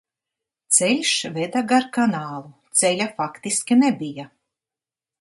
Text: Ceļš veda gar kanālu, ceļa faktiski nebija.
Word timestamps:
Ceļš 0.77 1.11
veda 1.35 1.61
gar 1.73 1.87
kanālu, 1.99 2.51
ceļa 2.83 3.11
faktiski 3.23 3.81
nebija. 3.87 4.31